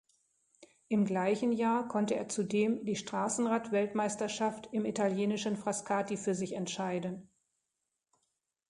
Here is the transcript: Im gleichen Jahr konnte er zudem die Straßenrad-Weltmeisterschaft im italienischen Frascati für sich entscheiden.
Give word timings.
Im 0.87 1.05
gleichen 1.05 1.51
Jahr 1.51 1.87
konnte 1.87 2.15
er 2.15 2.27
zudem 2.27 2.83
die 2.85 2.95
Straßenrad-Weltmeisterschaft 2.95 4.67
im 4.71 4.83
italienischen 4.85 5.57
Frascati 5.57 6.17
für 6.17 6.33
sich 6.33 6.53
entscheiden. 6.53 7.29